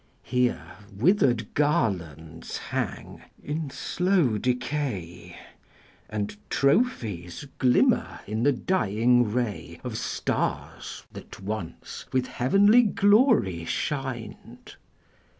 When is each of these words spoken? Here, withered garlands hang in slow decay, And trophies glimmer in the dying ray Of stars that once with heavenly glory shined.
Here, 0.23 0.77
withered 0.97 1.53
garlands 1.53 2.57
hang 2.57 3.21
in 3.43 3.69
slow 3.69 4.39
decay, 4.39 5.37
And 6.09 6.37
trophies 6.49 7.45
glimmer 7.59 8.21
in 8.25 8.41
the 8.41 8.51
dying 8.51 9.31
ray 9.31 9.79
Of 9.83 9.99
stars 9.99 11.03
that 11.11 11.39
once 11.39 12.07
with 12.11 12.25
heavenly 12.25 12.81
glory 12.81 13.63
shined. 13.65 14.75